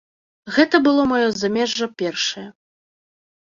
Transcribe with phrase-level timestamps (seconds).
[0.55, 2.47] Гэта было маё замежжа першае.